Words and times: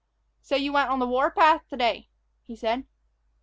"So 0.41 0.55
you 0.55 0.73
went 0.73 0.89
on 0.89 0.97
the 0.97 1.05
war 1.05 1.29
path 1.29 1.67
to 1.69 1.77
day?" 1.77 2.09
he 2.47 2.55
said. 2.55 2.87